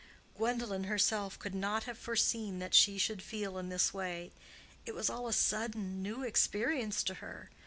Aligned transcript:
Gwendolen 0.35 0.85
herself 0.85 1.37
could 1.37 1.53
not 1.53 1.83
have 1.83 1.95
foreseen 1.95 2.57
that 2.57 2.73
she 2.73 2.97
should 2.97 3.21
feel 3.21 3.59
in 3.59 3.69
this 3.69 3.93
way. 3.93 4.31
It 4.83 4.95
was 4.95 5.11
all 5.11 5.27
a 5.27 5.31
sudden, 5.31 6.01
new 6.01 6.23
experience 6.23 7.03
to 7.03 7.13
her. 7.21 7.51